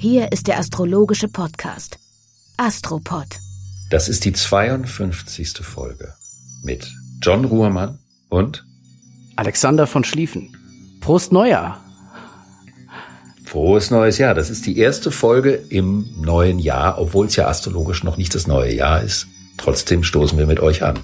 [0.00, 1.98] Hier ist der astrologische Podcast
[2.56, 3.26] Astropod.
[3.90, 5.58] Das ist die 52.
[5.62, 6.14] Folge
[6.62, 6.88] mit
[7.20, 7.98] John Ruhrmann
[8.28, 8.64] und
[9.34, 10.56] Alexander von Schlieffen.
[11.00, 11.84] Prost Neujahr!
[13.44, 14.34] Frohes neues Jahr.
[14.34, 18.46] Das ist die erste Folge im neuen Jahr, obwohl es ja astrologisch noch nicht das
[18.46, 19.26] neue Jahr ist.
[19.56, 21.00] Trotzdem stoßen wir mit euch an.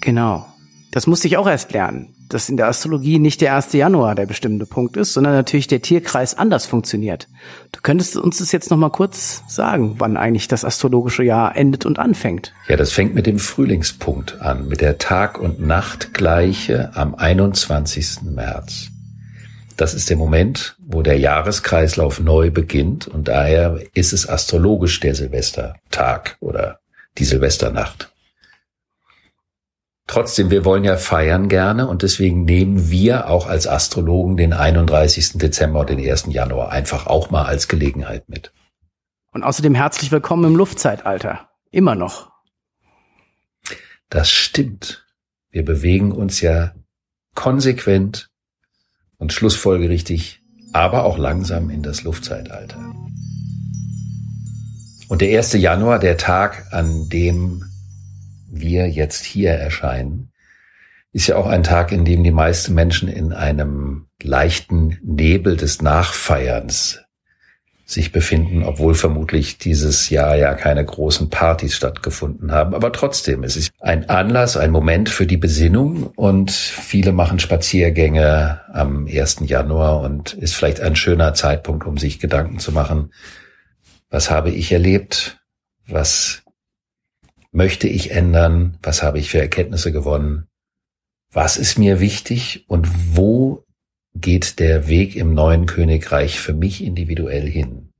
[0.00, 0.46] Genau.
[0.90, 3.74] Das musste ich auch erst lernen, dass in der Astrologie nicht der 1.
[3.74, 7.28] Januar der bestimmende Punkt ist, sondern natürlich der Tierkreis anders funktioniert.
[7.72, 11.84] Du könntest uns das jetzt noch mal kurz sagen, wann eigentlich das astrologische Jahr endet
[11.84, 12.54] und anfängt.
[12.68, 18.22] Ja, das fängt mit dem Frühlingspunkt an, mit der Tag- und Nachtgleiche am 21.
[18.22, 18.88] März.
[19.76, 25.14] Das ist der Moment, wo der Jahreskreislauf neu beginnt und daher ist es astrologisch der
[25.14, 26.80] Silvestertag oder
[27.18, 28.10] die Silvesternacht.
[30.08, 35.34] Trotzdem, wir wollen ja feiern gerne und deswegen nehmen wir auch als Astrologen den 31.
[35.34, 36.28] Dezember und den 1.
[36.30, 38.50] Januar einfach auch mal als Gelegenheit mit.
[39.32, 41.50] Und außerdem herzlich willkommen im Luftzeitalter.
[41.70, 42.32] Immer noch.
[44.08, 45.04] Das stimmt.
[45.50, 46.72] Wir bewegen uns ja
[47.34, 48.30] konsequent
[49.18, 50.40] und schlussfolgerichtig,
[50.72, 52.78] aber auch langsam in das Luftzeitalter.
[55.10, 55.52] Und der 1.
[55.52, 57.62] Januar, der Tag, an dem
[58.50, 60.32] wir jetzt hier erscheinen,
[61.12, 65.80] ist ja auch ein Tag, in dem die meisten Menschen in einem leichten Nebel des
[65.82, 67.00] Nachfeierns
[67.88, 72.74] sich befinden, obwohl vermutlich dieses Jahr ja keine großen Partys stattgefunden haben.
[72.74, 78.60] Aber trotzdem, es ist ein Anlass, ein Moment für die Besinnung und viele machen Spaziergänge
[78.74, 79.38] am 1.
[79.46, 83.10] Januar und ist vielleicht ein schöner Zeitpunkt, um sich Gedanken zu machen,
[84.10, 85.40] was habe ich erlebt,
[85.86, 86.42] was
[87.52, 88.78] möchte ich ändern?
[88.82, 90.48] Was habe ich für Erkenntnisse gewonnen?
[91.30, 93.64] Was ist mir wichtig und wo
[94.14, 97.92] geht der Weg im neuen Königreich für mich individuell hin?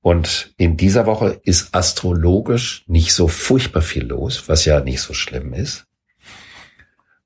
[0.00, 5.14] Und in dieser Woche ist astrologisch nicht so furchtbar viel los, was ja nicht so
[5.14, 5.86] schlimm ist,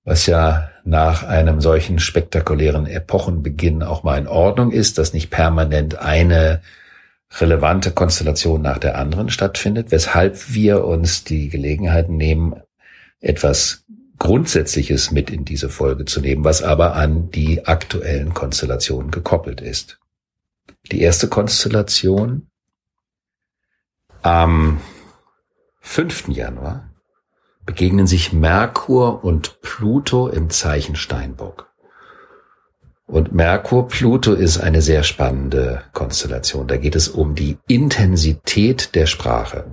[0.05, 5.99] was ja nach einem solchen spektakulären Epochenbeginn auch mal in Ordnung ist, dass nicht permanent
[5.99, 6.61] eine
[7.33, 12.63] relevante Konstellation nach der anderen stattfindet, weshalb wir uns die Gelegenheit nehmen,
[13.21, 13.85] etwas
[14.19, 19.99] Grundsätzliches mit in diese Folge zu nehmen, was aber an die aktuellen Konstellationen gekoppelt ist.
[20.91, 22.49] Die erste Konstellation
[24.23, 24.81] am
[25.81, 26.29] 5.
[26.29, 26.91] Januar
[27.67, 31.66] begegnen sich Merkur und Pluto im Zeichen Steinbock.
[33.07, 36.67] Und Merkur-Pluto ist eine sehr spannende Konstellation.
[36.67, 39.67] Da geht es um die Intensität der Sprache.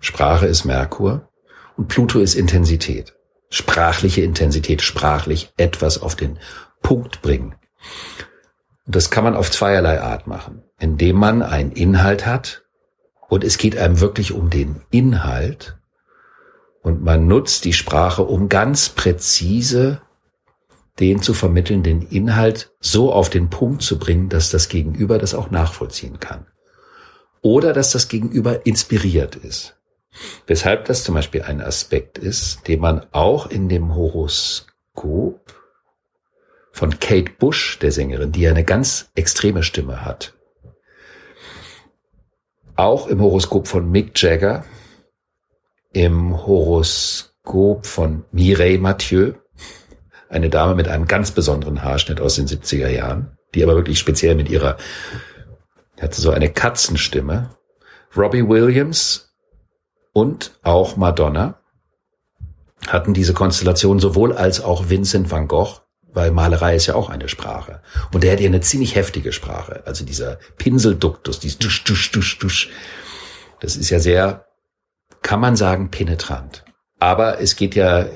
[0.00, 1.28] Sprache ist Merkur
[1.76, 3.14] und Pluto ist Intensität.
[3.50, 6.38] Sprachliche Intensität, sprachlich etwas auf den
[6.80, 7.54] Punkt bringen.
[8.86, 12.62] Und das kann man auf zweierlei Art machen, indem man einen Inhalt hat
[13.28, 15.78] und es geht einem wirklich um den Inhalt
[16.82, 20.00] und man nutzt die Sprache, um ganz präzise
[21.00, 25.50] den zu vermittelnden Inhalt so auf den Punkt zu bringen, dass das Gegenüber das auch
[25.50, 26.46] nachvollziehen kann.
[27.42, 29.76] Oder dass das Gegenüber inspiriert ist.
[30.46, 35.54] Weshalb das zum Beispiel ein Aspekt ist, den man auch in dem Horoskop
[36.72, 40.34] von Kate Bush, der Sängerin, die ja eine ganz extreme Stimme hat,
[42.76, 44.64] auch im Horoskop von Mick Jagger,
[45.92, 49.34] im Horoskop von Mireille Mathieu,
[50.30, 54.36] eine Dame mit einem ganz besonderen Haarschnitt aus den 70er Jahren, die aber wirklich speziell
[54.36, 54.78] mit ihrer,
[56.00, 57.50] hatte so eine Katzenstimme.
[58.16, 59.34] Robbie Williams
[60.12, 61.60] und auch Madonna
[62.86, 65.80] hatten diese Konstellation sowohl als auch Vincent van Gogh,
[66.12, 67.82] weil Malerei ist ja auch eine Sprache.
[68.12, 69.82] Und der hat ja eine ziemlich heftige Sprache.
[69.84, 72.70] Also dieser Pinselduktus, dieses Dusch, Dusch, Dusch, Dusch.
[73.60, 74.46] Das ist ja sehr,
[75.22, 76.64] kann man sagen, penetrant.
[76.98, 78.06] Aber es geht ja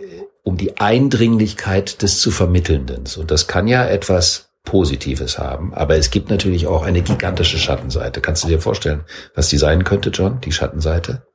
[0.44, 3.05] um die Eindringlichkeit des zu Vermittelnden.
[3.19, 8.20] Und das kann ja etwas Positives haben, aber es gibt natürlich auch eine gigantische Schattenseite.
[8.20, 9.05] Kannst du dir vorstellen,
[9.35, 11.26] was die sein könnte, John, die Schattenseite?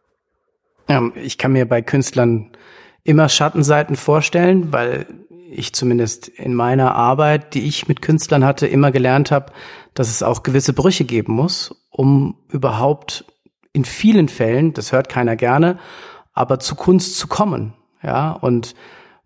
[0.88, 2.51] Ja, ich kann mir bei Künstlern
[3.03, 5.06] immer Schattenseiten vorstellen, weil
[5.51, 9.51] ich zumindest in meiner Arbeit, die ich mit Künstlern hatte, immer gelernt habe,
[9.94, 13.25] dass es auch gewisse Brüche geben muss, um überhaupt
[13.73, 15.79] in vielen Fällen, das hört keiner gerne,
[16.33, 17.73] aber zu Kunst zu kommen.
[18.01, 18.75] Ja, und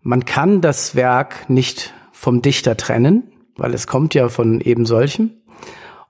[0.04, 5.30] man kann das Werk nicht vom Dichter trennen, weil es kommt ja von eben solchem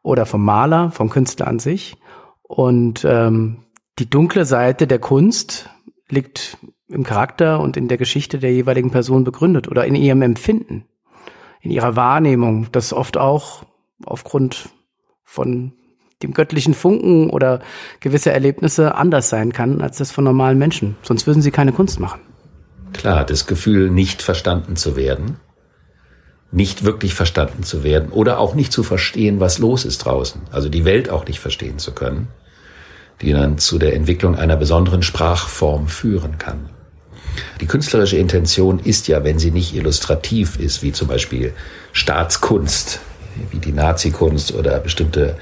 [0.02, 1.96] oder vom Maler, vom Künstler an sich.
[2.42, 3.58] Und ähm,
[3.98, 5.70] die dunkle Seite der Kunst
[6.08, 6.58] liegt
[6.88, 10.84] im Charakter und in der Geschichte der jeweiligen Person begründet oder in ihrem Empfinden,
[11.60, 13.62] in ihrer Wahrnehmung, das oft auch
[14.04, 14.70] aufgrund
[15.22, 15.72] von
[16.22, 17.60] dem göttlichen Funken oder
[18.00, 20.96] gewisse Erlebnisse anders sein kann als das von normalen Menschen.
[21.02, 22.33] Sonst würden sie keine Kunst machen.
[22.94, 25.36] Klar, das Gefühl, nicht verstanden zu werden,
[26.50, 30.68] nicht wirklich verstanden zu werden oder auch nicht zu verstehen, was los ist draußen, also
[30.68, 32.28] die Welt auch nicht verstehen zu können,
[33.20, 36.70] die dann zu der Entwicklung einer besonderen Sprachform führen kann.
[37.60, 41.52] Die künstlerische Intention ist ja, wenn sie nicht illustrativ ist, wie zum Beispiel
[41.92, 43.00] Staatskunst,
[43.50, 45.36] wie die Nazikunst oder bestimmte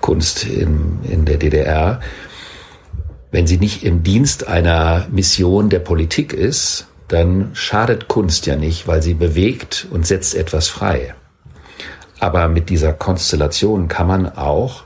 [0.00, 2.00] Kunst in, in der DDR,
[3.30, 8.88] wenn sie nicht im Dienst einer Mission der Politik ist, dann schadet Kunst ja nicht,
[8.88, 11.14] weil sie bewegt und setzt etwas frei.
[12.20, 14.84] Aber mit dieser Konstellation kann man auch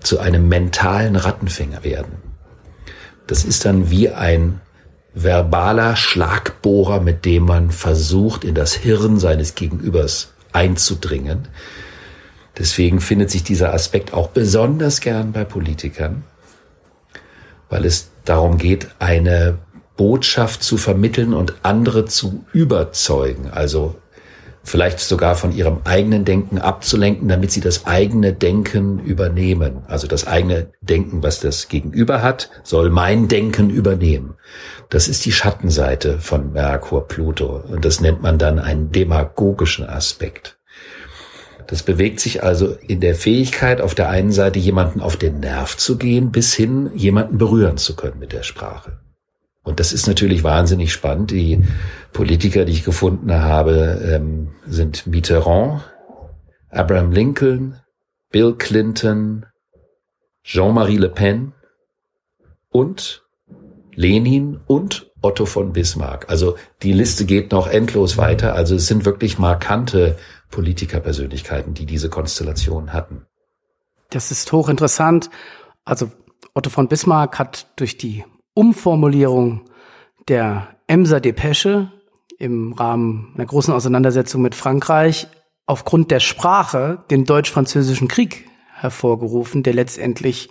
[0.00, 2.16] zu einem mentalen Rattenfänger werden.
[3.26, 4.60] Das ist dann wie ein
[5.14, 11.48] verbaler Schlagbohrer, mit dem man versucht, in das Hirn seines Gegenübers einzudringen.
[12.58, 16.24] Deswegen findet sich dieser Aspekt auch besonders gern bei Politikern,
[17.70, 19.58] weil es darum geht, eine
[19.96, 23.96] Botschaft zu vermitteln und andere zu überzeugen, also
[24.64, 29.82] vielleicht sogar von ihrem eigenen Denken abzulenken, damit sie das eigene Denken übernehmen.
[29.88, 34.34] Also das eigene Denken, was das Gegenüber hat, soll mein Denken übernehmen.
[34.88, 40.58] Das ist die Schattenseite von Merkur Pluto und das nennt man dann einen demagogischen Aspekt.
[41.66, 45.76] Das bewegt sich also in der Fähigkeit, auf der einen Seite jemanden auf den Nerv
[45.76, 48.98] zu gehen, bis hin jemanden berühren zu können mit der Sprache.
[49.64, 51.30] Und das ist natürlich wahnsinnig spannend.
[51.30, 51.62] Die
[52.12, 55.82] Politiker, die ich gefunden habe, ähm, sind Mitterrand,
[56.68, 57.80] Abraham Lincoln,
[58.30, 59.46] Bill Clinton,
[60.42, 61.52] Jean-Marie Le Pen
[62.70, 63.24] und
[63.94, 66.28] Lenin und Otto von Bismarck.
[66.28, 68.54] Also die Liste geht noch endlos weiter.
[68.54, 70.16] Also es sind wirklich markante
[70.50, 73.26] Politikerpersönlichkeiten, die diese Konstellation hatten.
[74.10, 75.30] Das ist hochinteressant.
[75.84, 76.10] Also
[76.54, 78.24] Otto von Bismarck hat durch die
[78.54, 79.62] Umformulierung
[80.28, 81.90] der Emser Depesche
[82.38, 85.28] im Rahmen einer großen Auseinandersetzung mit Frankreich
[85.66, 90.50] aufgrund der Sprache den deutsch-französischen Krieg hervorgerufen, der letztendlich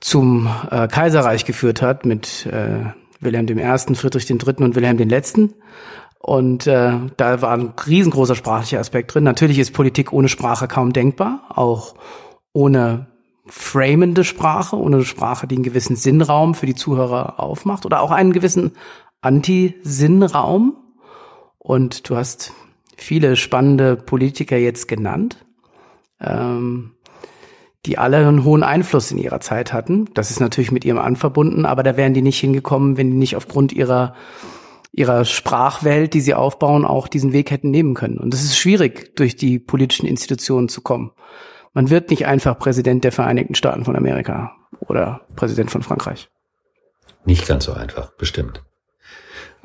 [0.00, 2.84] zum äh, Kaiserreich geführt hat mit äh,
[3.20, 4.64] Wilhelm I., Friedrich III.
[4.64, 5.48] und Wilhelm I.
[6.18, 9.24] Und äh, da war ein riesengroßer sprachlicher Aspekt drin.
[9.24, 11.94] Natürlich ist Politik ohne Sprache kaum denkbar, auch
[12.52, 13.06] ohne
[13.46, 18.32] framende Sprache, ohne Sprache, die einen gewissen Sinnraum für die Zuhörer aufmacht oder auch einen
[18.32, 18.72] gewissen
[19.20, 20.76] Anti-Sinnraum.
[21.58, 22.52] Und du hast
[22.96, 25.44] viele spannende Politiker jetzt genannt,
[26.20, 26.92] ähm,
[27.86, 30.08] die alle einen hohen Einfluss in ihrer Zeit hatten.
[30.14, 33.16] Das ist natürlich mit ihrem An verbunden, aber da wären die nicht hingekommen, wenn die
[33.16, 34.14] nicht aufgrund ihrer
[34.96, 38.18] ihrer Sprachwelt, die sie aufbauen, auch diesen Weg hätten nehmen können.
[38.18, 41.10] Und es ist schwierig, durch die politischen Institutionen zu kommen.
[41.74, 46.28] Man wird nicht einfach Präsident der Vereinigten Staaten von Amerika oder Präsident von Frankreich.
[47.24, 48.62] Nicht ganz so einfach, bestimmt.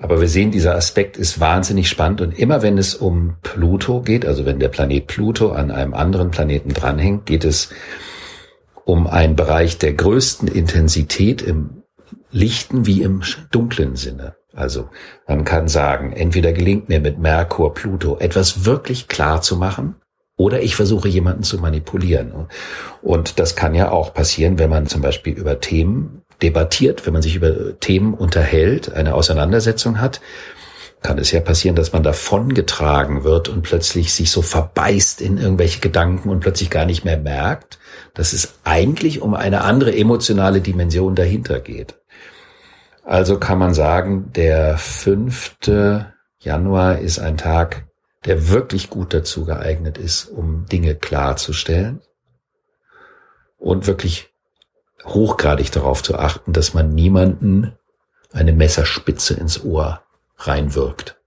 [0.02, 4.26] Aber wir sehen, dieser Aspekt ist wahnsinnig spannend und immer wenn es um Pluto geht,
[4.26, 7.70] also wenn der Planet Pluto an einem anderen Planeten dranhängt, geht es
[8.86, 11.84] um einen Bereich der größten Intensität im
[12.32, 14.36] lichten wie im dunklen Sinne.
[14.54, 14.90] Also
[15.28, 19.96] man kann sagen, entweder gelingt mir mit Merkur, Pluto etwas wirklich klar zu machen
[20.40, 22.32] oder ich versuche jemanden zu manipulieren.
[23.02, 27.22] Und das kann ja auch passieren, wenn man zum Beispiel über Themen debattiert, wenn man
[27.22, 30.22] sich über Themen unterhält, eine Auseinandersetzung hat,
[31.02, 35.82] kann es ja passieren, dass man davongetragen wird und plötzlich sich so verbeißt in irgendwelche
[35.82, 37.78] Gedanken und plötzlich gar nicht mehr merkt,
[38.14, 41.96] dass es eigentlich um eine andere emotionale Dimension dahinter geht.
[43.04, 45.58] Also kann man sagen, der 5.
[46.40, 47.89] Januar ist ein Tag,
[48.26, 52.02] der wirklich gut dazu geeignet ist, um Dinge klarzustellen
[53.58, 54.30] und wirklich
[55.06, 57.74] hochgradig darauf zu achten, dass man niemanden
[58.32, 60.02] eine Messerspitze ins Ohr
[60.38, 61.18] reinwirkt.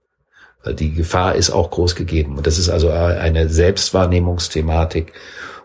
[0.63, 2.37] Weil die Gefahr ist auch groß gegeben.
[2.37, 5.11] Und das ist also eine Selbstwahrnehmungsthematik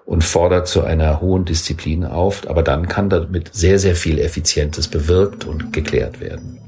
[0.05, 2.49] und fordert zu einer hohen Disziplin auf.
[2.49, 6.68] Aber dann kann damit sehr, sehr viel Effizientes bewirkt und geklärt werden.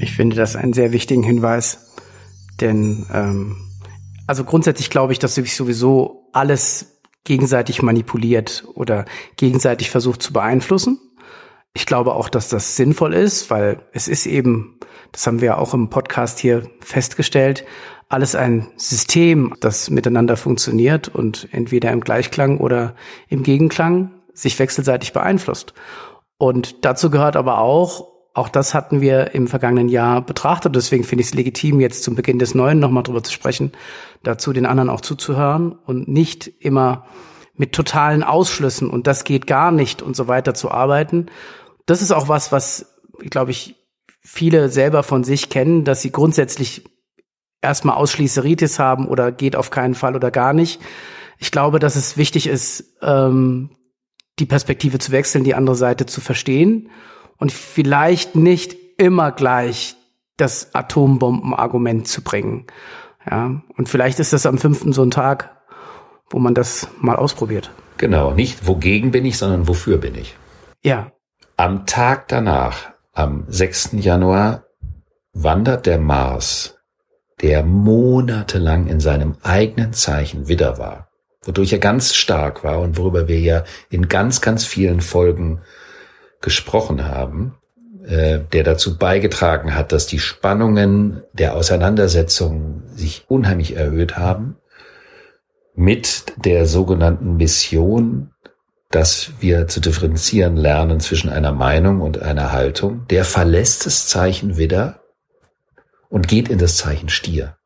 [0.00, 1.94] Ich finde das einen sehr wichtigen Hinweis,
[2.60, 3.56] denn ähm,
[4.26, 9.04] also grundsätzlich glaube ich, dass sich sowieso alles gegenseitig manipuliert oder
[9.36, 11.00] gegenseitig versucht zu beeinflussen.
[11.74, 14.78] Ich glaube auch, dass das sinnvoll ist, weil es ist eben,
[15.12, 17.64] das haben wir auch im Podcast hier festgestellt,
[18.08, 22.94] alles ein System, das miteinander funktioniert und entweder im Gleichklang oder
[23.28, 25.74] im Gegenklang sich wechselseitig beeinflusst.
[26.38, 30.76] Und dazu gehört aber auch, auch das hatten wir im vergangenen Jahr betrachtet.
[30.76, 33.72] Deswegen finde ich es legitim, jetzt zum Beginn des Neuen nochmal drüber zu sprechen,
[34.22, 37.06] dazu den anderen auch zuzuhören und nicht immer
[37.56, 41.26] mit totalen Ausschlüssen und das geht gar nicht und so weiter zu arbeiten.
[41.86, 43.74] Das ist auch was, was, glaube ich,
[44.20, 46.84] viele selber von sich kennen, dass sie grundsätzlich
[47.60, 50.80] erstmal Ausschließeritis haben oder geht auf keinen Fall oder gar nicht.
[51.38, 53.70] Ich glaube, dass es wichtig ist, ähm,
[54.38, 56.88] die Perspektive zu wechseln, die andere Seite zu verstehen
[57.38, 59.96] und vielleicht nicht immer gleich
[60.36, 62.66] das Atombombenargument zu bringen.
[63.28, 65.56] Ja, und vielleicht ist das am fünften so ein Tag,
[66.30, 67.70] wo man das mal ausprobiert.
[67.96, 70.36] Genau, nicht wogegen bin ich, sondern wofür bin ich.
[70.82, 71.12] Ja.
[71.56, 73.90] Am Tag danach, am 6.
[73.94, 74.64] Januar,
[75.32, 76.78] wandert der Mars,
[77.40, 81.08] der monatelang in seinem eigenen Zeichen Widder war,
[81.42, 85.60] wodurch er ganz stark war und worüber wir ja in ganz, ganz vielen Folgen
[86.40, 87.54] gesprochen haben,
[88.06, 94.56] äh, der dazu beigetragen hat, dass die Spannungen der Auseinandersetzung sich unheimlich erhöht haben,
[95.74, 98.32] mit der sogenannten Mission,
[98.90, 104.56] dass wir zu differenzieren lernen zwischen einer Meinung und einer Haltung, der verlässt das Zeichen
[104.56, 105.00] Widder
[106.08, 107.56] und geht in das Zeichen Stier.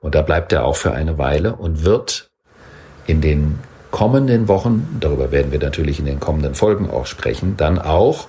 [0.00, 2.30] Und da bleibt er auch für eine Weile und wird
[3.06, 3.58] in den
[3.90, 8.28] kommenden Wochen, darüber werden wir natürlich in den kommenden Folgen auch sprechen, dann auch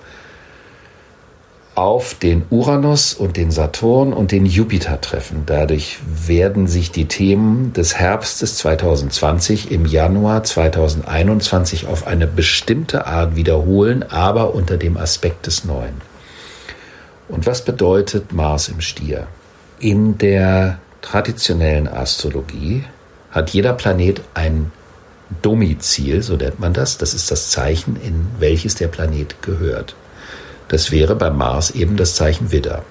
[1.74, 5.44] auf den Uranus und den Saturn und den Jupiter treffen.
[5.46, 13.36] Dadurch werden sich die Themen des Herbstes 2020 im Januar 2021 auf eine bestimmte Art
[13.36, 16.02] wiederholen, aber unter dem Aspekt des Neuen.
[17.28, 19.28] Und was bedeutet Mars im Stier?
[19.78, 22.84] In der traditionellen Astrologie
[23.30, 24.72] hat jeder Planet ein
[25.42, 26.98] Domizil, so nennt man das.
[26.98, 29.94] Das ist das Zeichen, in welches der Planet gehört.
[30.68, 32.84] Das wäre beim Mars eben das Zeichen Widder.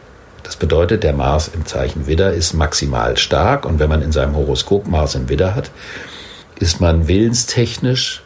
[0.43, 4.35] Das bedeutet, der Mars im Zeichen Widder ist maximal stark und wenn man in seinem
[4.35, 5.69] Horoskop Mars im Widder hat,
[6.59, 8.23] ist man willenstechnisch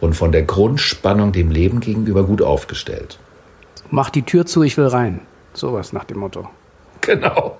[0.00, 3.18] und von der Grundspannung dem Leben gegenüber gut aufgestellt.
[3.90, 5.20] Mach die Tür zu, ich will rein.
[5.52, 6.48] Sowas nach dem Motto.
[7.00, 7.58] Genau.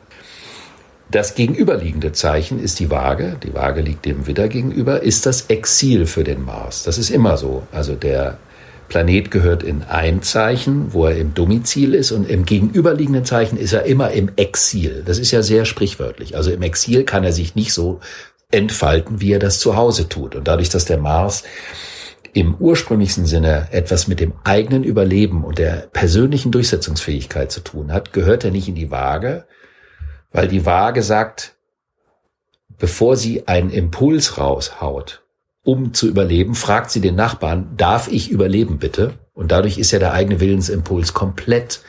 [1.14, 3.36] Das gegenüberliegende Zeichen ist die Waage.
[3.44, 6.82] Die Waage liegt dem Widder gegenüber, ist das Exil für den Mars.
[6.82, 7.62] Das ist immer so.
[7.70, 8.38] Also der
[8.88, 13.72] Planet gehört in ein Zeichen, wo er im Domizil ist und im gegenüberliegenden Zeichen ist
[13.72, 15.04] er immer im Exil.
[15.06, 16.36] Das ist ja sehr sprichwörtlich.
[16.36, 18.00] Also im Exil kann er sich nicht so
[18.50, 20.34] entfalten, wie er das zu Hause tut.
[20.34, 21.44] Und dadurch, dass der Mars
[22.32, 28.12] im ursprünglichsten Sinne etwas mit dem eigenen Überleben und der persönlichen Durchsetzungsfähigkeit zu tun hat,
[28.12, 29.44] gehört er nicht in die Waage,
[30.34, 31.54] weil die Waage sagt,
[32.76, 35.22] bevor sie einen Impuls raushaut,
[35.62, 39.14] um zu überleben, fragt sie den Nachbarn, darf ich überleben bitte?
[39.32, 41.80] Und dadurch ist ja der eigene Willensimpuls komplett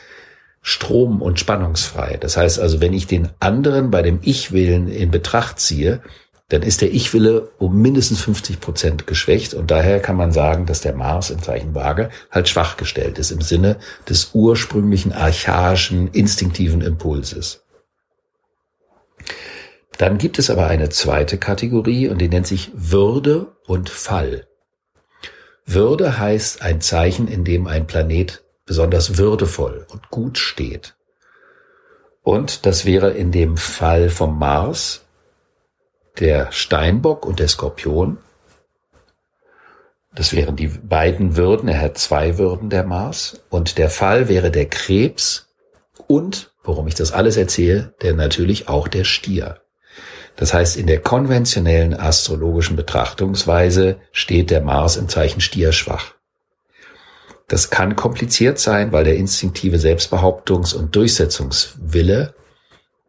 [0.62, 2.18] strom- und spannungsfrei.
[2.18, 6.02] Das heißt also, wenn ich den anderen bei dem Ich-Willen in Betracht ziehe,
[6.50, 9.56] dann ist der Ich-Wille um mindestens 50 Prozent geschwächt.
[9.56, 13.32] Und daher kann man sagen, dass der Mars im Zeichen Waage halt schwach gestellt ist
[13.32, 17.65] im Sinne des ursprünglichen, archaischen, instinktiven Impulses.
[19.98, 24.48] Dann gibt es aber eine zweite Kategorie und die nennt sich Würde und Fall.
[25.66, 30.96] Würde heißt ein Zeichen, in dem ein Planet besonders würdevoll und gut steht.
[32.24, 35.06] Und das wäre in dem Fall vom Mars
[36.20, 38.18] der Steinbock und der Skorpion.
[40.14, 41.68] Das wären die beiden Würden.
[41.68, 43.42] Er hat zwei Würden, der Mars.
[43.50, 45.54] Und der Fall wäre der Krebs
[46.08, 49.62] und, warum ich das alles erzähle, der natürlich auch der Stier.
[50.36, 56.16] Das heißt, in der konventionellen astrologischen Betrachtungsweise steht der Mars im Zeichen Stier schwach.
[57.48, 62.34] Das kann kompliziert sein, weil der instinktive Selbstbehauptungs- und Durchsetzungswille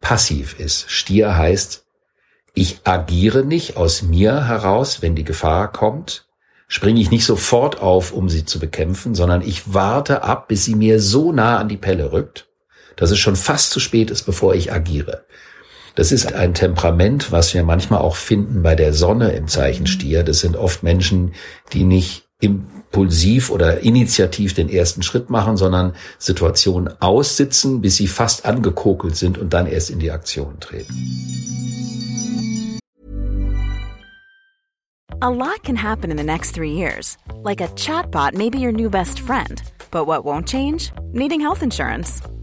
[0.00, 0.90] passiv ist.
[0.90, 1.84] Stier heißt,
[2.54, 6.26] ich agiere nicht aus mir heraus, wenn die Gefahr kommt,
[6.68, 10.74] springe ich nicht sofort auf, um sie zu bekämpfen, sondern ich warte ab, bis sie
[10.74, 12.48] mir so nah an die Pelle rückt,
[12.96, 15.24] dass es schon fast zu spät ist, bevor ich agiere.
[15.96, 20.24] Das ist ein Temperament, was wir manchmal auch finden bei der Sonne im Zeichen Stier.
[20.24, 21.32] Das sind oft Menschen,
[21.72, 28.44] die nicht impulsiv oder initiativ den ersten Schritt machen, sondern Situationen aussitzen, bis sie fast
[28.44, 30.94] angekokelt sind und dann erst in die Aktion treten.
[35.22, 37.16] A lot can happen in the next three years.
[37.42, 39.62] Like a chatbot may be your new best friend.
[39.90, 40.92] But what won't change?
[41.14, 42.20] Needing health insurance.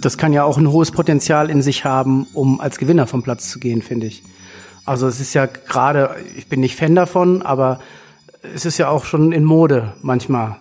[0.00, 3.50] das kann ja auch ein hohes Potenzial in sich haben, um als Gewinner vom Platz
[3.50, 4.22] zu gehen, finde ich.
[4.84, 7.80] Also es ist ja gerade, ich bin nicht Fan davon, aber
[8.54, 10.56] es ist ja auch schon in Mode manchmal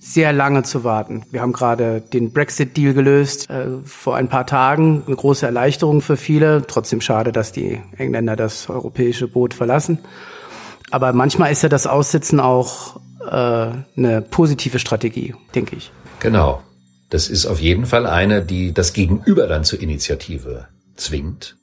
[0.00, 1.24] sehr lange zu warten.
[1.30, 6.16] Wir haben gerade den Brexit-Deal gelöst äh, vor ein paar Tagen, eine große Erleichterung für
[6.16, 6.66] viele.
[6.66, 9.98] Trotzdem schade, dass die Engländer das europäische Boot verlassen.
[10.90, 12.98] Aber manchmal ist ja das Aussitzen auch
[13.30, 15.92] äh, eine positive Strategie, denke ich.
[16.18, 16.62] Genau.
[17.10, 21.56] Das ist auf jeden Fall eine, die das Gegenüber dann zur Initiative zwingt.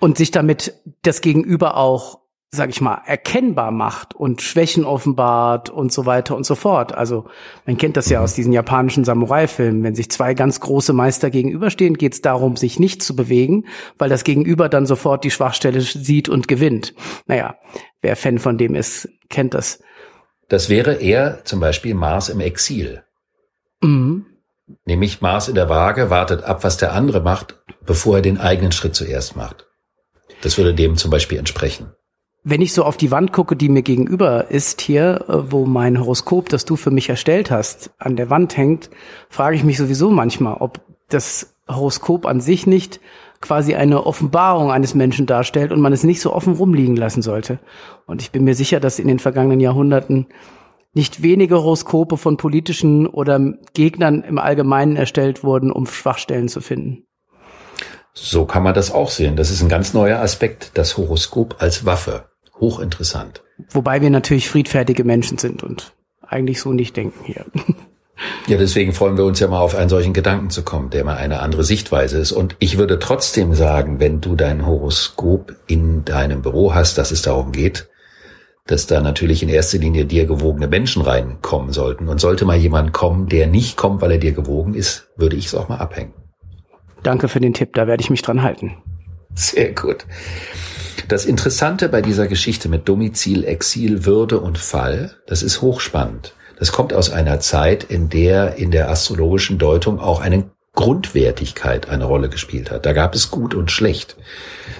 [0.00, 5.92] Und sich damit das Gegenüber auch, sag ich mal, erkennbar macht und Schwächen offenbart und
[5.92, 6.94] so weiter und so fort.
[6.94, 7.26] Also
[7.66, 8.24] man kennt das ja mhm.
[8.24, 9.82] aus diesen japanischen Samurai-Filmen.
[9.82, 13.66] Wenn sich zwei ganz große Meister gegenüberstehen, geht es darum, sich nicht zu bewegen,
[13.98, 16.94] weil das Gegenüber dann sofort die Schwachstelle sieht und gewinnt.
[17.26, 17.56] Naja,
[18.00, 19.80] wer Fan von dem ist, kennt das.
[20.48, 23.02] Das wäre eher zum Beispiel Mars im Exil.
[23.82, 24.24] Mhm.
[24.84, 28.72] Nämlich Maß in der Waage wartet ab, was der andere macht, bevor er den eigenen
[28.72, 29.66] Schritt zuerst macht.
[30.42, 31.92] Das würde dem zum Beispiel entsprechen.
[32.44, 35.98] Wenn ich so auf die Wand gucke, die mir gegenüber ist hier, äh, wo mein
[35.98, 38.90] Horoskop, das du für mich erstellt hast, an der Wand hängt,
[39.28, 43.00] frage ich mich sowieso manchmal, ob das Horoskop an sich nicht
[43.40, 47.58] quasi eine Offenbarung eines Menschen darstellt und man es nicht so offen rumliegen lassen sollte.
[48.06, 50.26] Und ich bin mir sicher, dass in den vergangenen Jahrhunderten
[50.94, 53.40] nicht wenige Horoskope von politischen oder
[53.74, 57.04] Gegnern im Allgemeinen erstellt wurden, um Schwachstellen zu finden.
[58.14, 59.36] So kann man das auch sehen.
[59.36, 62.24] Das ist ein ganz neuer Aspekt, das Horoskop als Waffe.
[62.58, 63.42] Hochinteressant.
[63.70, 67.46] Wobei wir natürlich friedfertige Menschen sind und eigentlich so nicht denken hier.
[68.48, 71.16] Ja, deswegen freuen wir uns ja mal auf einen solchen Gedanken zu kommen, der mal
[71.16, 72.32] eine andere Sichtweise ist.
[72.32, 77.22] Und ich würde trotzdem sagen, wenn du dein Horoskop in deinem Büro hast, dass es
[77.22, 77.88] darum geht,
[78.68, 82.08] dass da natürlich in erster Linie dir gewogene Menschen reinkommen sollten.
[82.08, 85.46] Und sollte mal jemand kommen, der nicht kommt, weil er dir gewogen ist, würde ich
[85.46, 86.12] es auch mal abhängen.
[87.02, 88.76] Danke für den Tipp, da werde ich mich dran halten.
[89.34, 90.06] Sehr gut.
[91.08, 96.34] Das Interessante bei dieser Geschichte mit Domizil, Exil, Würde und Fall, das ist hochspannend.
[96.58, 102.04] Das kommt aus einer Zeit, in der in der astrologischen Deutung auch eine Grundwertigkeit eine
[102.04, 102.86] Rolle gespielt hat.
[102.86, 104.16] Da gab es gut und schlecht.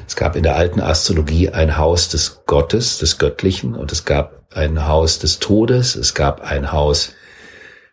[0.07, 4.47] Es gab in der alten Astrologie ein Haus des Gottes, des Göttlichen, und es gab
[4.55, 7.15] ein Haus des Todes, es gab ein Haus,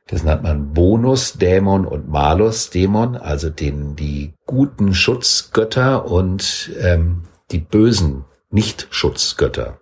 [0.06, 7.24] das nennt man Bonus, Dämon und Malus, Dämon, also den, die guten Schutzgötter und ähm,
[7.50, 9.80] die bösen Nicht-Schutzgötter.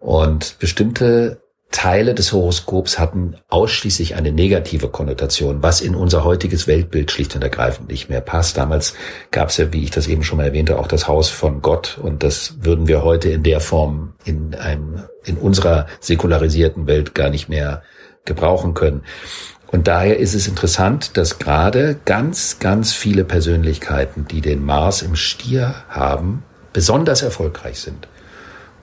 [0.00, 7.10] Und bestimmte Teile des Horoskops hatten ausschließlich eine negative Konnotation, was in unser heutiges Weltbild
[7.10, 8.56] schlicht und ergreifend nicht mehr passt.
[8.56, 8.94] Damals
[9.30, 11.98] gab es ja, wie ich das eben schon mal erwähnte, auch das Haus von Gott
[12.00, 17.30] und das würden wir heute in der Form in einem, in unserer säkularisierten Welt gar
[17.30, 17.82] nicht mehr
[18.24, 19.02] gebrauchen können.
[19.68, 25.16] Und daher ist es interessant, dass gerade ganz, ganz viele Persönlichkeiten, die den Mars im
[25.16, 28.06] Stier haben, besonders erfolgreich sind.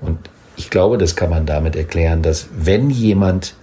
[0.02, 3.56] Und ich glaube, das kann man damit erklären, dass wenn jemand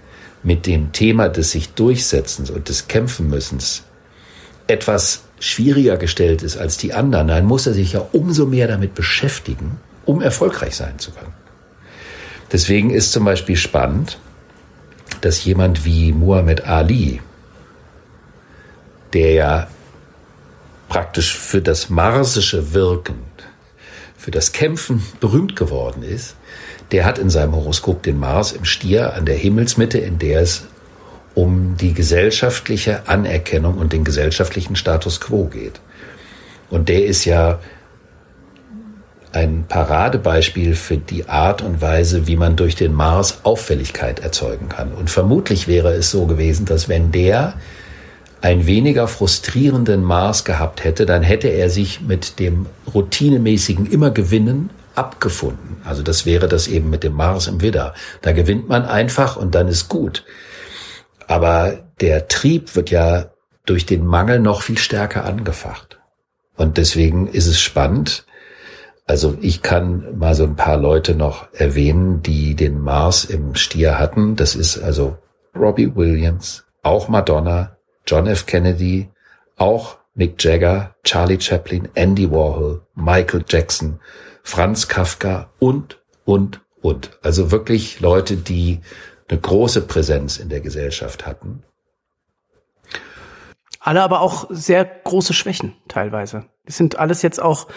[0.43, 3.83] mit dem Thema des sich Durchsetzens und des Kämpfen müssens
[4.67, 8.95] etwas schwieriger gestellt ist als die anderen, dann muss er sich ja umso mehr damit
[8.95, 11.33] beschäftigen, um erfolgreich sein zu können.
[12.51, 14.19] Deswegen ist zum Beispiel spannend,
[15.21, 17.21] dass jemand wie Muhammad Ali,
[19.13, 19.67] der ja
[20.89, 23.15] praktisch für das marsische Wirken
[24.21, 26.35] für das Kämpfen berühmt geworden ist,
[26.91, 30.65] der hat in seinem Horoskop den Mars im Stier an der Himmelsmitte, in der es
[31.33, 35.79] um die gesellschaftliche Anerkennung und den gesellschaftlichen Status quo geht.
[36.69, 37.59] Und der ist ja
[39.33, 44.91] ein Paradebeispiel für die Art und Weise, wie man durch den Mars Auffälligkeit erzeugen kann.
[44.91, 47.53] Und vermutlich wäre es so gewesen, dass wenn der
[48.41, 54.69] einen weniger frustrierenden Mars gehabt hätte, dann hätte er sich mit dem routinemäßigen immer gewinnen
[54.95, 55.77] abgefunden.
[55.83, 57.93] Also das wäre das eben mit dem Mars im Widder.
[58.21, 60.23] Da gewinnt man einfach und dann ist gut.
[61.27, 63.31] Aber der Trieb wird ja
[63.65, 65.99] durch den Mangel noch viel stärker angefacht.
[66.57, 68.25] Und deswegen ist es spannend.
[69.05, 73.99] Also ich kann mal so ein paar Leute noch erwähnen, die den Mars im Stier
[73.99, 74.35] hatten.
[74.35, 75.17] Das ist also
[75.55, 78.45] Robbie Williams, auch Madonna, John F.
[78.45, 79.09] Kennedy,
[79.57, 83.99] auch Mick Jagger, Charlie Chaplin, Andy Warhol, Michael Jackson,
[84.43, 87.19] Franz Kafka und, und, und.
[87.21, 88.81] Also wirklich Leute, die
[89.29, 91.63] eine große Präsenz in der Gesellschaft hatten.
[93.79, 96.45] Alle aber auch sehr große Schwächen teilweise.
[96.65, 97.67] Das sind alles jetzt auch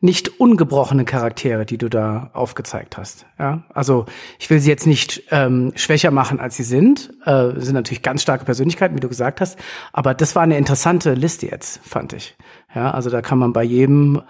[0.00, 3.24] nicht ungebrochene Charaktere, die du da aufgezeigt hast.
[3.38, 4.04] Ja, also
[4.38, 7.10] ich will sie jetzt nicht ähm, schwächer machen, als sie sind.
[7.24, 9.58] Äh, sind natürlich ganz starke Persönlichkeiten, wie du gesagt hast.
[9.94, 12.36] Aber das war eine interessante Liste jetzt, fand ich.
[12.74, 14.20] Ja, also da kann man bei jedem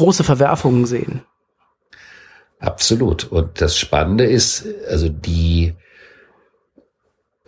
[0.00, 1.22] große Verwerfungen sehen.
[2.58, 3.24] Absolut.
[3.30, 5.74] Und das Spannende ist, also die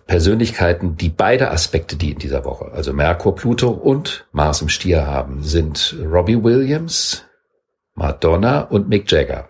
[0.07, 5.07] Persönlichkeiten, die beide Aspekte, die in dieser Woche, also Merkur, Pluto und Mars im Stier
[5.07, 7.25] haben, sind Robbie Williams,
[7.95, 9.49] Madonna und Mick Jagger.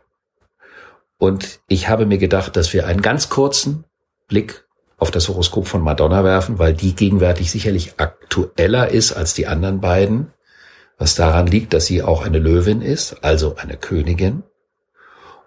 [1.19, 3.85] Und ich habe mir gedacht, dass wir einen ganz kurzen
[4.29, 4.65] Blick
[4.99, 9.81] auf das Horoskop von Madonna werfen, weil die gegenwärtig sicherlich aktueller ist als die anderen
[9.81, 10.32] beiden,
[11.03, 14.45] was daran liegt, dass sie auch eine Löwin ist, also eine Königin.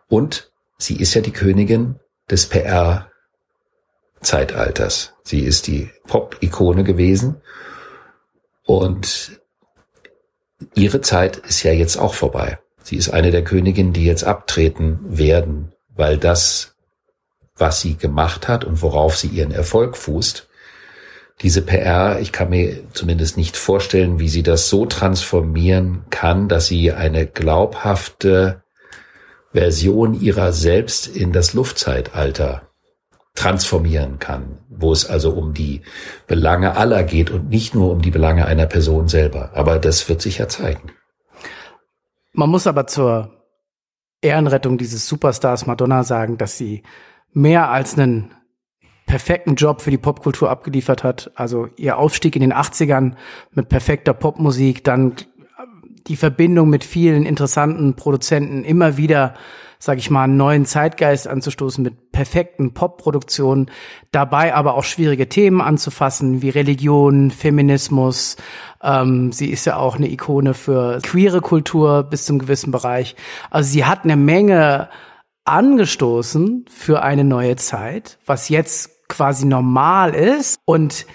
[0.10, 1.98] Und sie ist ja die Königin
[2.30, 3.10] des PR
[4.20, 5.14] Zeitalters.
[5.24, 7.38] Sie ist die Pop-Ikone gewesen
[8.66, 9.40] und
[10.74, 12.60] ihre Zeit ist ja jetzt auch vorbei.
[12.82, 16.76] Sie ist eine der Königinnen, die jetzt abtreten werden, weil das,
[17.56, 20.45] was sie gemacht hat und worauf sie ihren Erfolg fußt,
[21.42, 26.68] diese PR, ich kann mir zumindest nicht vorstellen, wie sie das so transformieren kann, dass
[26.68, 28.64] sie eine glaubhafte
[29.52, 32.70] Version ihrer selbst in das Luftzeitalter
[33.36, 35.82] transformieren kann, wo es also um die
[36.26, 39.52] Belange aller geht und nicht nur um die Belange einer Person selber.
[39.54, 40.92] Aber das wird sich ja zeigen.
[42.32, 43.32] Man muss aber zur
[44.22, 46.84] Ehrenrettung dieses Superstars Madonna sagen, dass sie
[47.32, 48.34] mehr als einen
[49.06, 51.32] perfekten Job für die Popkultur abgeliefert hat.
[51.36, 53.14] Also ihr Aufstieg in den 80ern
[53.52, 55.14] mit perfekter Popmusik, dann
[56.08, 59.36] die Verbindung mit vielen interessanten Produzenten immer wieder
[59.86, 63.70] sage ich mal, einen neuen Zeitgeist anzustoßen mit perfekten Popproduktionen,
[64.12, 68.38] dabei aber auch schwierige Themen anzufassen, wie Religion, Feminismus.
[68.82, 73.16] Ähm, sie ist ja auch eine Ikone für queere Kultur bis zum gewissen Bereich.
[73.52, 74.90] Also sie hat eine Menge
[75.44, 80.58] angestoßen für eine neue Zeit, was jetzt quasi normal ist.
[80.66, 81.06] Und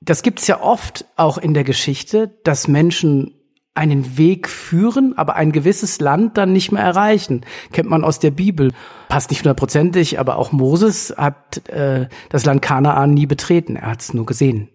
[0.00, 3.34] das gibt es ja oft auch in der Geschichte, dass Menschen
[3.74, 7.46] einen Weg führen, aber ein gewisses Land dann nicht mehr erreichen.
[7.72, 8.72] Kennt man aus der Bibel.
[9.08, 13.76] Passt nicht hundertprozentig, aber auch Moses hat äh, das Land Kanaan nie betreten.
[13.76, 14.68] Er hat es nur gesehen.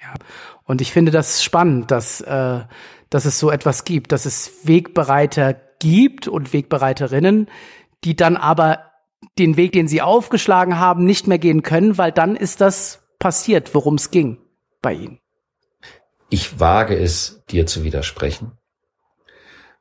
[0.00, 0.14] Ja.
[0.64, 2.60] Und ich finde das spannend, dass, äh,
[3.10, 7.48] dass es so etwas gibt, dass es Wegbereiter gibt und Wegbereiterinnen,
[8.04, 8.87] die dann aber
[9.38, 13.74] den Weg, den sie aufgeschlagen haben, nicht mehr gehen können, weil dann ist das passiert,
[13.74, 14.38] worum es ging
[14.82, 15.18] bei ihnen.
[16.30, 18.52] Ich wage es, dir zu widersprechen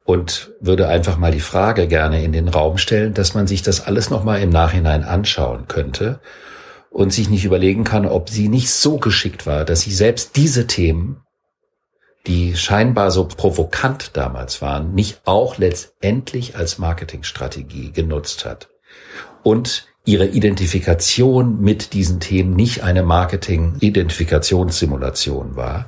[0.05, 3.85] und würde einfach mal die Frage gerne in den Raum stellen, dass man sich das
[3.85, 6.21] alles nochmal im Nachhinein anschauen könnte
[6.89, 10.65] und sich nicht überlegen kann, ob sie nicht so geschickt war, dass sie selbst diese
[10.65, 11.21] Themen,
[12.25, 18.69] die scheinbar so provokant damals waren, nicht auch letztendlich als Marketingstrategie genutzt hat
[19.47, 25.87] und ihre Identifikation mit diesen Themen nicht eine Marketing-Identifikationssimulation war,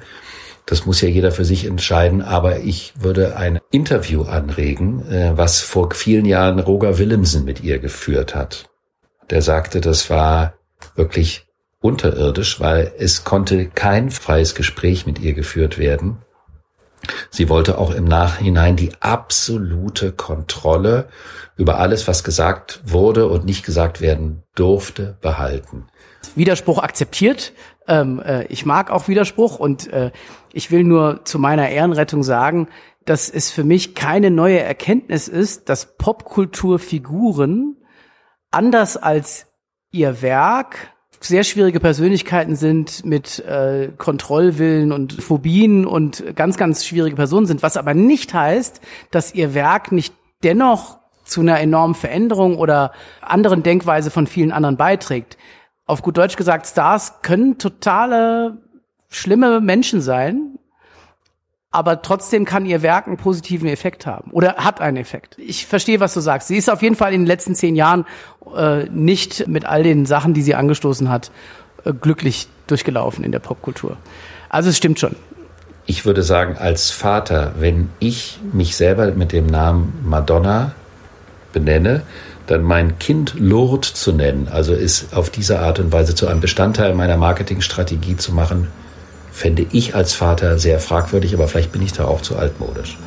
[0.66, 5.60] das muss ja jeder für sich entscheiden, aber ich würde ein Interview anregen, äh, was
[5.60, 8.70] vor vielen Jahren Roger Willemsen mit ihr geführt hat.
[9.30, 10.54] Der sagte, das war
[10.96, 11.46] wirklich
[11.82, 16.20] unterirdisch, weil es konnte kein freies Gespräch mit ihr geführt werden.
[17.30, 21.08] Sie wollte auch im Nachhinein die absolute Kontrolle
[21.56, 25.88] über alles, was gesagt wurde und nicht gesagt werden durfte, behalten.
[26.36, 27.54] Widerspruch akzeptiert.
[27.88, 30.12] Ähm, äh, ich mag auch Widerspruch und äh,
[30.54, 32.68] ich will nur zu meiner Ehrenrettung sagen,
[33.06, 37.78] dass es für mich keine neue Erkenntnis ist, dass Popkulturfiguren
[38.52, 39.48] anders als
[39.92, 47.16] ihr Werk sehr schwierige Persönlichkeiten sind mit äh, Kontrollwillen und Phobien und ganz, ganz schwierige
[47.16, 52.58] Personen sind, was aber nicht heißt, dass ihr Werk nicht dennoch zu einer enormen Veränderung
[52.58, 55.38] oder anderen Denkweise von vielen anderen beiträgt.
[55.86, 58.58] Auf gut Deutsch gesagt, Stars können totale
[59.10, 60.59] schlimme Menschen sein,
[61.72, 65.38] aber trotzdem kann ihr Werk einen positiven Effekt haben oder hat einen Effekt.
[65.38, 66.48] Ich verstehe, was du sagst.
[66.48, 68.06] Sie ist auf jeden Fall in den letzten zehn Jahren
[68.56, 71.32] äh, nicht mit all den Sachen, die sie angestoßen hat,
[71.86, 73.98] äh, glücklich durchgelaufen in der Popkultur.
[74.50, 75.16] Also es stimmt schon.
[75.86, 80.74] Ich würde sagen, als Vater, wenn ich mich selber mit dem Namen Madonna
[81.54, 82.04] benenne,
[82.48, 86.42] dann mein Kind Lourdes zu nennen, also ist auf diese Art und Weise zu einem
[86.42, 88.68] Bestandteil meiner Marketingstrategie zu machen,
[89.40, 92.98] fände ich als Vater sehr fragwürdig, aber vielleicht bin ich da auch zu altmodisch.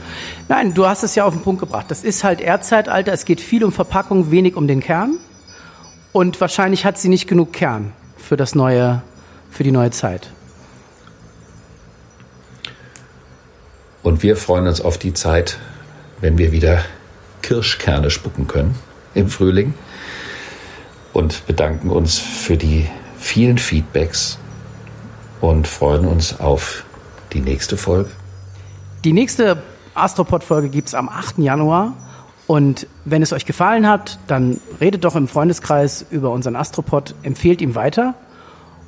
[0.49, 1.91] Nein, du hast es ja auf den Punkt gebracht.
[1.91, 3.13] Das ist halt Erdzeitalter.
[3.13, 5.19] Es geht viel um Verpackung, wenig um den Kern.
[6.11, 9.03] Und wahrscheinlich hat sie nicht genug Kern für das neue,
[9.51, 10.31] für die neue Zeit.
[14.03, 15.59] Und wir freuen uns auf die Zeit,
[16.23, 16.83] wenn wir wieder
[17.43, 18.75] Kirschkerne spucken können
[19.15, 19.75] im Frühling
[21.13, 24.39] und bedanken uns für die vielen Feedbacks
[25.43, 26.85] und freuen uns auf
[27.33, 28.11] die nächste Folge.
[29.05, 29.63] Die nächste
[29.95, 31.39] Astropod-Folge gibt es am 8.
[31.39, 31.95] Januar.
[32.47, 37.61] Und wenn es euch gefallen hat, dann redet doch im Freundeskreis über unseren Astropod, empfehlt
[37.61, 38.15] ihm weiter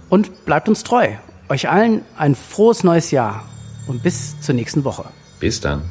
[0.09, 1.09] und bleibt uns treu.
[1.49, 3.45] Euch allen ein frohes neues Jahr
[3.87, 5.05] und bis zur nächsten Woche.
[5.41, 5.83] Bis dann.